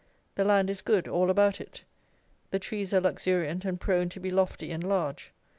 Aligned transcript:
The 0.33 0.43
land 0.43 0.71
is 0.71 0.81
good, 0.81 1.07
all 1.07 1.29
about 1.29 1.61
it. 1.61 1.83
The 2.49 2.57
trees 2.57 2.91
are 2.91 2.99
luxuriant 3.01 3.65
and 3.65 3.79
prone 3.79 4.09
to 4.09 4.19
be 4.19 4.31
lofty 4.31 4.71
and 4.71 4.83
large. 4.83 5.31